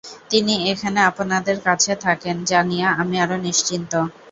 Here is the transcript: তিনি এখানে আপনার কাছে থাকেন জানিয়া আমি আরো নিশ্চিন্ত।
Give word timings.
তিনি 0.31 0.53
এখানে 0.71 0.99
আপনার 1.09 1.31
কাছে 1.65 1.93
থাকেন 2.05 2.35
জানিয়া 2.51 2.87
আমি 3.01 3.15
আরো 3.23 3.35
নিশ্চিন্ত। 3.47 3.91